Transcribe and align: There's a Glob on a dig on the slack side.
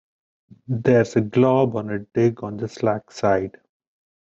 There's 0.67 1.15
a 1.15 1.21
Glob 1.21 1.75
on 1.75 1.91
a 1.91 1.99
dig 1.99 2.41
on 2.43 2.57
the 2.57 2.67
slack 2.67 3.11
side. 3.11 3.57